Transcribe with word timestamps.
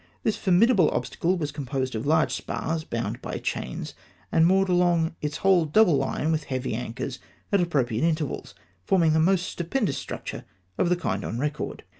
This 0.23 0.35
formidable 0.35 0.89
obstacle 0.89 1.37
was 1.37 1.51
composed 1.51 1.93
of 1.93 2.07
large 2.07 2.33
spars, 2.33 2.83
iDound 2.83 3.21
by 3.21 3.37
chains, 3.37 3.93
and 4.31 4.47
moored 4.47 4.67
along 4.67 5.15
its 5.21 5.37
whole 5.45 5.63
double 5.65 5.99
hne 5.99 6.31
with 6.31 6.45
heavy 6.45 6.73
anchors 6.73 7.19
at 7.51 7.61
appropriate 7.61 8.03
intervals, 8.03 8.55
forming 8.83 9.13
the 9.13 9.19
most 9.19 9.43
stupendous 9.45 9.99
structure 9.99 10.43
of 10.75 10.89
the 10.89 10.95
Idnd 10.97 11.23
on 11.23 11.37
record. 11.37 11.83